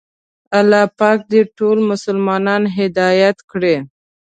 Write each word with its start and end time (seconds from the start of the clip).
الله 0.59 0.83
پاک 0.99 1.19
دې 1.31 1.41
ټول 1.57 1.77
مسلمانان 1.91 2.63
هدایت 2.77 3.37
کړي. 3.51 3.75